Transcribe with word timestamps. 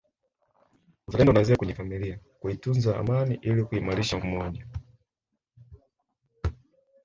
Uzalendo 1.07 1.31
unaanzia 1.31 1.55
kwenye 1.55 1.75
familia 1.75 2.19
kuitunza 2.39 2.97
amani 2.97 3.39
ili 3.41 3.63
kuimarisha 3.63 4.17
umoja 4.17 4.67